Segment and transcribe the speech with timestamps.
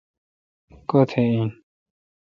[0.89, 1.47] کو°تھہ ان